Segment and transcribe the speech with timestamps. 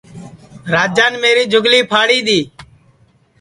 [0.73, 2.39] راجان میری جُھگلی پھاڑی دؔی